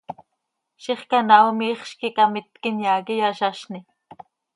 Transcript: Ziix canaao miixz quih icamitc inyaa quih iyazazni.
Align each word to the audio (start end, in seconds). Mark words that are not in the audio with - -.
Ziix 0.83 1.01
canaao 1.11 1.51
miixz 1.59 1.91
quih 1.99 2.11
icamitc 2.11 2.53
inyaa 2.69 3.05
quih 3.05 3.19
iyazazni. 3.21 3.79